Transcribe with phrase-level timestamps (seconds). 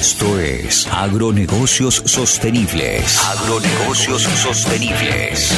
[0.00, 3.20] Esto es Agronegocios Sostenibles.
[3.22, 5.52] Agronegocios Sostenibles.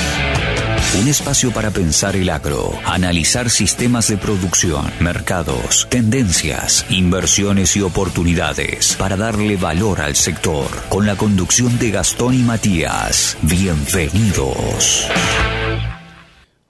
[1.00, 8.96] Un espacio para pensar el agro, analizar sistemas de producción, mercados, tendencias, inversiones y oportunidades
[8.96, 10.66] para darle valor al sector.
[10.88, 13.38] Con la conducción de Gastón y Matías.
[13.43, 15.06] Bienvenidos.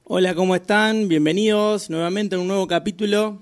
[0.04, 1.08] Hola, ¿cómo están?
[1.08, 3.40] Bienvenidos nuevamente a un nuevo capítulo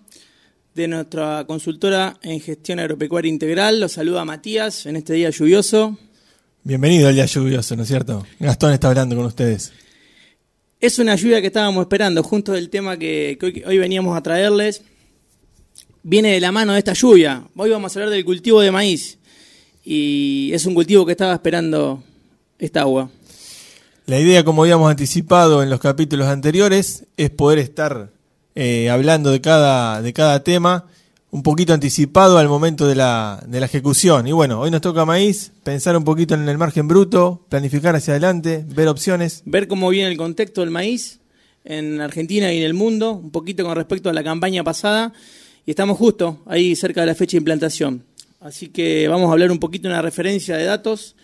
[0.81, 3.81] de nuestra consultora en gestión agropecuaria integral.
[3.81, 5.99] Los saluda Matías en este día lluvioso.
[6.65, 8.27] Bienvenido al día lluvioso, ¿no es cierto?
[8.39, 9.73] Gastón está hablando con ustedes.
[10.81, 14.83] Es una lluvia que estábamos esperando, junto del tema que, hoy, veníamos a traerles.
[16.03, 17.45] Viene de la mano de esta lluvia.
[17.55, 19.19] Hoy vamos a hablar del cultivo de maíz.
[19.85, 22.03] Y es un cultivo que estaba esperando
[22.59, 23.11] esta agua.
[24.07, 28.13] La idea, como habíamos anticipado en los capítulos anteriores, es poder estar
[28.55, 30.87] eh, hablando de cada, de cada tema,
[31.31, 34.27] un poquito anticipado al momento de la, de la ejecución.
[34.27, 38.13] Y bueno, hoy nos toca maíz, pensar un poquito en el margen bruto, planificar hacia
[38.15, 39.43] adelante, ver opciones.
[39.45, 41.21] Ver cómo viene el contexto del maíz
[41.65, 45.13] en Argentina y en el mundo, un poquito con respecto a la campaña pasada.
[45.67, 48.05] Y estamos justo ahí cerca de la fecha de implantación.
[48.41, 51.15] Así que vamos a hablar un poquito de una referencia de datos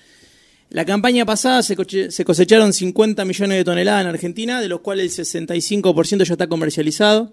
[0.70, 1.77] la campaña pasada se,
[2.25, 7.33] cosecharon 50 millones de toneladas en Argentina, de los cuales el 65% ya está comercializado.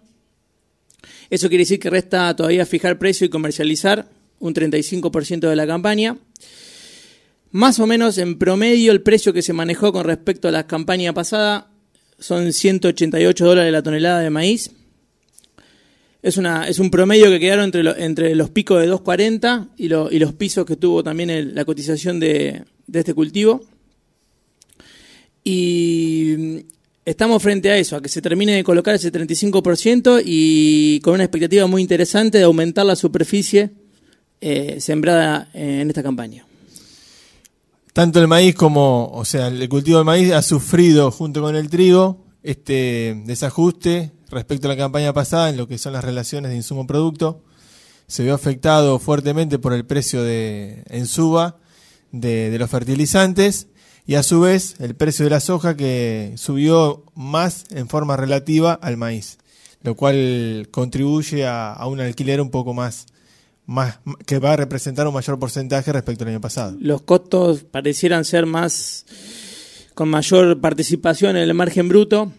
[1.30, 4.08] Eso quiere decir que resta todavía fijar precio y comercializar
[4.40, 6.18] un 35% de la campaña.
[7.52, 11.14] Más o menos en promedio el precio que se manejó con respecto a la campaña
[11.14, 11.72] pasada
[12.20, 14.72] son 188 dólares la tonelada de maíz.
[16.24, 20.20] Es, una, es un promedio que quedaron entre, entre los picos de 2.40 y, y
[20.20, 23.62] los pisos que tuvo también la cotización de, de este cultivo.
[25.44, 26.66] Y
[27.06, 31.26] estamos frente a eso, a que se termine de colocar ese 35% y con una
[31.26, 33.72] expectativa muy interesante de aumentar la superficie
[34.40, 36.46] eh, sembrada en esta campaña.
[37.92, 41.70] Tanto el maíz como, o sea, el cultivo del maíz ha sufrido junto con el
[41.70, 46.58] trigo este desajuste respecto a la campaña pasada en lo que son las relaciones de
[46.58, 47.42] insumo-producto.
[48.08, 51.58] Se vio afectado fuertemente por el precio de en suba
[52.12, 53.68] de, los fertilizantes
[54.06, 58.74] y a su vez el precio de la soja que subió más en forma relativa
[58.74, 59.38] al maíz,
[59.82, 63.08] lo cual contribuye a, un alquiler un poco más,
[63.66, 66.78] más que va a representar un mayor porcentaje respecto al año pasado.
[66.80, 69.06] Los costos parecieran ser más
[69.94, 72.32] con mayor participación en el margen bruto.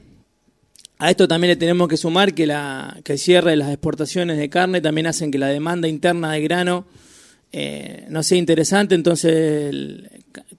[1.04, 4.80] A esto también le tenemos que sumar que, el cierre de las exportaciones de carne
[4.80, 6.86] también hacen que la demanda interna de grano
[7.52, 9.74] eh, no sea interesante, entonces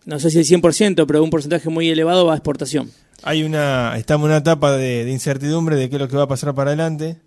[0.06, 2.92] no sé si el 100%, pero un porcentaje muy elevado va a exportación.
[3.24, 6.28] Hay una, estamos en una etapa de, incertidumbre de qué es lo que va a
[6.28, 7.18] pasar para adelante.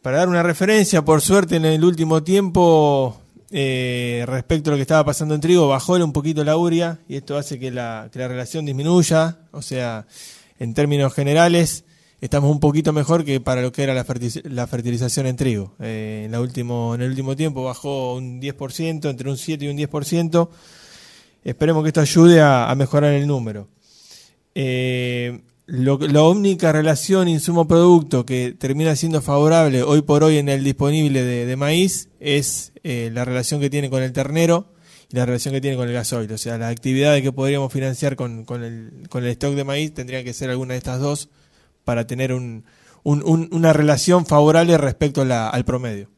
[0.00, 3.20] Para dar una referencia, por suerte en el último tiempo,
[3.50, 7.16] eh, respecto a lo que estaba pasando en trigo, bajó un poquito la uria y
[7.16, 9.36] esto hace que la relación disminuya.
[9.50, 10.06] O sea,
[10.60, 11.82] en términos generales,
[12.20, 15.74] estamos un poquito mejor que para lo que era la, fertilización en trigo.
[15.80, 19.68] Eh, en, la último, en el último tiempo bajó un 10%, entre un 7 y
[19.68, 20.48] un 10%.
[21.44, 23.68] Esperemos que esto ayude a, mejorar el número.
[24.54, 31.24] Eh, la única relación insumo-producto que termina siendo favorable hoy por hoy en el disponible
[31.24, 34.72] de, maíz es eh, la relación que tiene con el ternero
[35.10, 36.30] y la relación que tiene con el gasoil.
[36.32, 39.92] O sea, las actividades que podríamos financiar con, con, el, con el stock de maíz
[39.92, 41.28] tendrían que ser alguna de estas dos
[41.86, 42.64] para tener un,
[43.04, 46.08] una relación favorable respecto al promedio.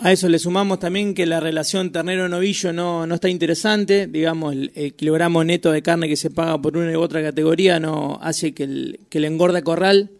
[0.00, 4.94] A eso le sumamos también que la relación ternero-novillo no, no está interesante, digamos, el,
[4.94, 8.64] kilogramo neto de carne que se paga por una u otra categoría no hace que
[8.64, 10.10] el, que el engorda corral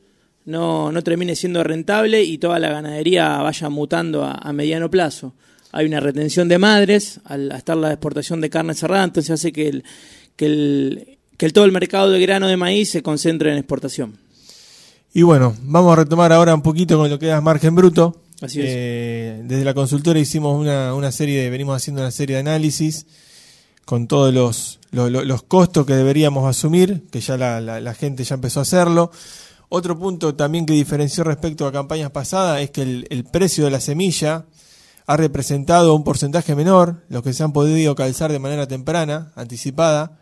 [0.46, 5.34] no, no termine siendo rentable y toda la ganadería vaya mutando a, mediano plazo.
[5.70, 9.68] Hay una retención de madres al estar la exportación de carne cerrada, entonces hace que
[9.68, 9.84] el,
[10.34, 14.18] que el, que el, todo el mercado de grano de maíz se concentre en exportación.
[15.14, 18.20] Y bueno, vamos a retomar ahora un poquito con lo que es margen bruto.
[18.42, 18.66] Así es.
[18.68, 23.06] Eh, desde la consultora hicimos una, una, serie, de, venimos haciendo una serie de análisis
[23.84, 28.58] con todos los, los, costos que deberíamos asumir, que ya la, la, gente ya empezó
[28.58, 29.10] a hacerlo.
[29.70, 33.70] Otro punto también que diferenció respecto a campañas pasadas es que el, el precio de
[33.70, 34.44] la semilla
[35.06, 40.18] ha representado un porcentaje menor, los que se han podido calzar de manera temprana, anticipada,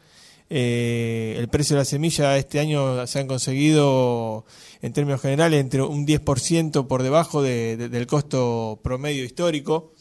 [0.48, 4.44] eh, el precio de la semilla este año se han conseguido,
[4.80, 9.92] en términos generales, entre un 10% por debajo del costo promedio histórico,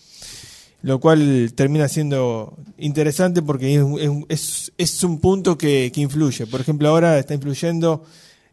[0.82, 3.84] lo cual termina siendo interesante porque
[4.30, 6.46] es, un punto que, influye.
[6.46, 8.04] Por ejemplo, ahora está influyendo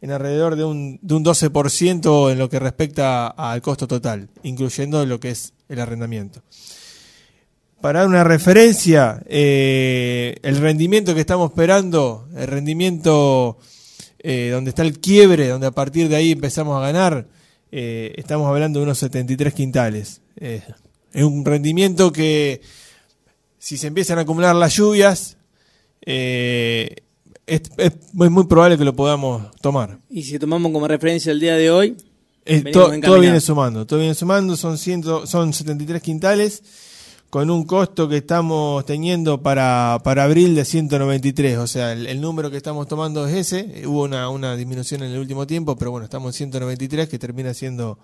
[0.00, 5.04] en alrededor de un, de un 12% en lo que respecta al costo total, incluyendo
[5.04, 6.42] lo que es el arrendamiento.
[7.82, 13.58] Para dar una referencia, eh, el rendimiento que estamos esperando, el rendimiento
[14.20, 17.26] eh, donde está el quiebre, donde a partir de ahí empezamos a ganar,
[17.72, 20.20] eh, estamos hablando de unos 73 quintales.
[20.36, 22.60] es un rendimiento que
[23.58, 25.36] si se empiezan a acumular las lluvias,
[26.06, 27.62] es,
[28.12, 29.98] muy probable que lo podamos tomar.
[30.08, 31.96] Y si tomamos como referencia el día de hoy,
[32.72, 36.62] todo viene sumando, todo viene sumando, son, ciento, son 73 quintales
[37.32, 41.56] con un costo que estamos teniendo para, para abril de 193.
[41.56, 43.86] O sea, el, número que estamos tomando es ese.
[43.86, 47.54] Hubo una, una disminución en el último tiempo, pero bueno, estamos en 193, que termina
[47.54, 47.98] siendo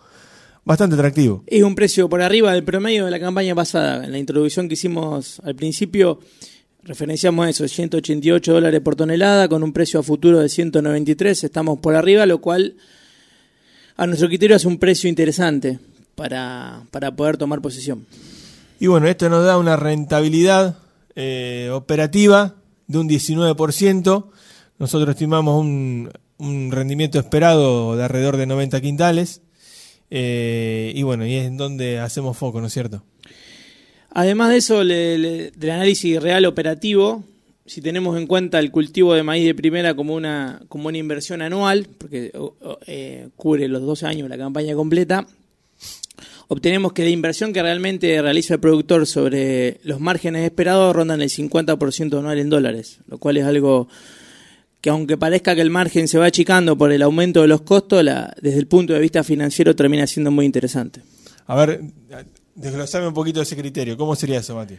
[0.64, 1.44] bastante atractivo.
[1.46, 4.02] Es un precio por arriba del promedio de la campaña pasada.
[4.06, 6.20] En la introducción que hicimos al principio,
[6.82, 11.44] referenciamos eso, 188 dólares por tonelada, con un precio a futuro de 193.
[11.44, 12.76] Estamos por arriba, lo cual
[13.94, 15.78] a nuestro criterio es un precio interesante
[16.14, 18.06] para, para poder tomar posesión.
[18.80, 20.78] Y bueno, esto nos da una rentabilidad
[21.16, 22.54] eh, operativa
[22.86, 24.26] de un 19%.
[24.78, 26.10] Nosotros estimamos un,
[26.70, 29.42] rendimiento esperado de alrededor de 90 quintales.
[30.10, 33.02] Eh, y bueno, y es en donde hacemos foco, ¿no es cierto?
[34.10, 37.25] Además de eso, del análisis real operativo,
[37.66, 41.42] si tenemos en cuenta el cultivo de maíz de primera como una, como una inversión
[41.42, 42.32] anual, porque
[42.86, 45.26] eh, cubre los dos años la campaña completa,
[46.48, 51.28] obtenemos que la inversión que realmente realiza el productor sobre los márgenes esperados rondan el
[51.28, 53.88] 50% anual en dólares, lo cual es algo
[54.80, 58.04] que aunque parezca que el margen se va achicando por el aumento de los costos,
[58.40, 61.02] desde el punto de vista financiero termina siendo muy interesante.
[61.46, 61.80] A ver,
[62.54, 63.96] desglosame un poquito ese criterio.
[63.96, 64.74] ¿Cómo sería eso, Mati?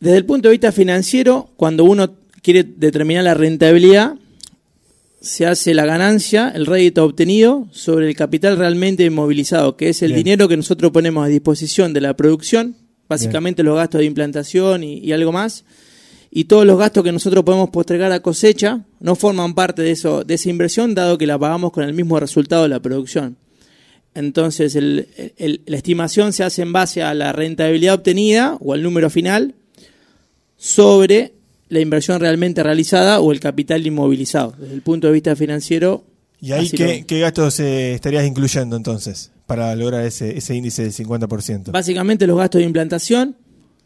[0.00, 4.16] Desde el punto de vista financiero, cuando uno quiere determinar la rentabilidad,
[5.20, 10.14] se hace la ganancia, el rédito obtenido sobre el capital realmente inmovilizado, que es el
[10.14, 12.76] dinero que nosotros ponemos a disposición de la producción,
[13.08, 15.64] básicamente los gastos de implantación y, algo más,
[16.30, 20.22] y todos los gastos que nosotros podemos postergar a cosecha no forman parte de, eso,
[20.22, 23.36] de esa inversión, dado que la pagamos con el mismo resultado de la producción.
[24.14, 29.54] Entonces, la estimación se hace en base a la rentabilidad obtenida o al número final
[30.56, 31.35] sobre
[31.68, 34.54] la inversión realmente realizada o el capital inmovilizado.
[34.58, 36.04] Desde el punto de vista financiero.
[36.40, 41.70] ¿Y ahí qué, gastos eh, estarías incluyendo entonces para lograr ese, ese índice del 50%?
[41.72, 43.36] Básicamente los gastos de implantación,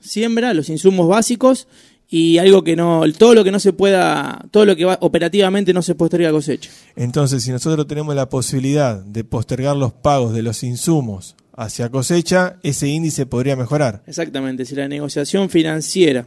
[0.00, 1.68] siembra, los insumos básicos
[2.08, 5.72] y algo que no, todo lo que no se pueda, todo lo que va, operativamente
[5.72, 6.70] no se posterga a cosecha.
[6.96, 12.56] Entonces, si nosotros tenemos la posibilidad de postergar los pagos de los insumos hacia cosecha,
[12.64, 14.02] ese índice podría mejorar.
[14.08, 16.26] Exactamente, si la negociación financiera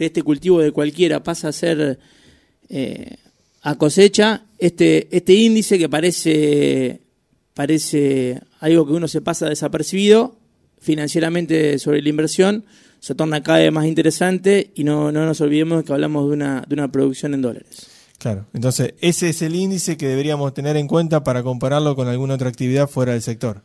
[0.00, 1.98] de este cultivo de cualquiera pasa a ser
[2.70, 3.16] eh,
[3.60, 7.02] a cosecha, este, este índice que parece,
[7.52, 10.36] parece algo que uno se pasa desapercibido
[10.80, 12.64] financieramente sobre la inversión,
[12.98, 16.64] se torna cada vez más interesante y no, no nos olvidemos que hablamos de una,
[16.66, 17.86] de una producción en dólares.
[18.18, 22.34] Claro, entonces ese es el índice que deberíamos tener en cuenta para compararlo con alguna
[22.34, 23.62] otra actividad fuera del sector.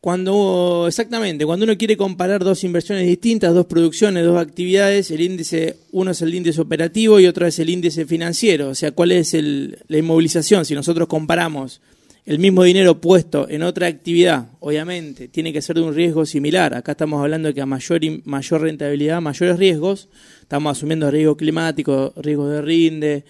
[0.00, 5.76] Cuando, exactamente, cuando uno quiere comparar dos inversiones distintas, dos producciones, dos actividades, el índice,
[5.90, 8.68] uno es el índice operativo y otro es el índice financiero.
[8.68, 10.64] O sea, cuál es el, la inmovilización.
[10.64, 11.80] Si nosotros comparamos
[12.24, 16.74] el mismo dinero puesto en otra actividad, obviamente, tiene que ser de un riesgo similar.
[16.74, 20.08] Acá estamos hablando de que a mayor, mayor rentabilidad, mayores riesgos.
[20.40, 23.24] Estamos asumiendo riesgo climático, riesgo de rinde,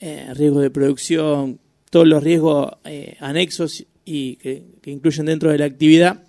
[0.00, 1.60] eh, riesgo de producción,
[1.90, 6.22] todos los riesgos eh, anexos y que, incluyen dentro de la actividad,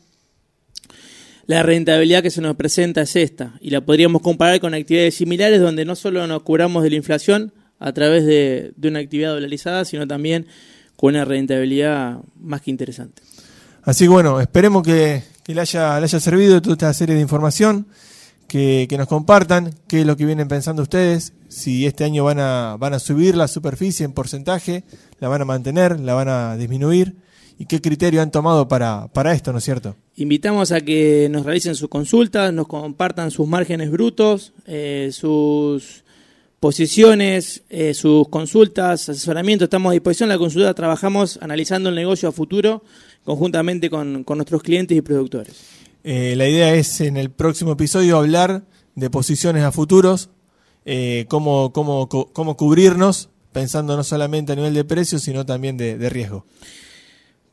[1.46, 3.54] la rentabilidad que se nos presenta es esta.
[3.60, 7.54] Y la podríamos comparar con actividades similares donde no solo nos curamos de la inflación
[7.80, 10.48] a través de, una actividad dolarizada, sino también
[10.96, 13.22] con una rentabilidad más que interesante.
[13.84, 17.88] Así que bueno, esperemos que, le, haya, le haya servido toda esta serie de información,
[18.48, 22.40] que, que, nos compartan qué es lo que vienen pensando ustedes, si este año van
[22.40, 24.84] a, van a subir la superficie en porcentaje,
[25.20, 27.16] la van a mantener, la van a disminuir
[27.58, 29.96] y qué criterio han tomado para, para esto, ¿no es cierto?
[30.16, 36.04] Invitamos a que nos realicen sus consultas, nos compartan sus márgenes brutos, eh, sus
[36.60, 39.66] posiciones, eh, sus consultas, asesoramiento.
[39.66, 40.74] Estamos a disposición de la consulta.
[40.74, 42.84] Trabajamos analizando el negocio a futuro
[43.24, 45.56] conjuntamente con, nuestros clientes y productores.
[46.04, 48.64] Eh, la idea es en el próximo episodio hablar
[48.96, 50.30] de posiciones a futuros,
[51.28, 56.46] cómo, cómo, cómo cubrirnos, pensando no solamente a nivel de precio, sino también de riesgo.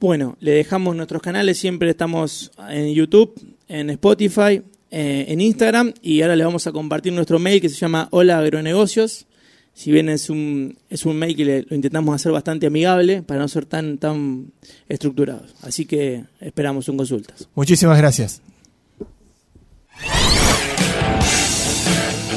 [0.00, 3.38] Bueno, le dejamos nuestros canales, siempre estamos en YouTube,
[3.68, 7.76] en Spotify, eh, en Instagram y ahora le vamos a compartir nuestro mail que se
[7.76, 9.26] llama Hola Agronegocios.
[9.74, 13.48] Si bien es un, es un mail que lo intentamos hacer bastante amigable para no
[13.48, 14.52] ser tan, tan
[14.88, 15.54] estructurados.
[15.60, 17.46] Así que esperamos un consultas.
[17.54, 18.40] Muchísimas gracias.